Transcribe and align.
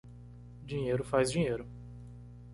Dinheiro 0.65 1.03
faz 1.03 1.29
dinheiro 1.31 1.63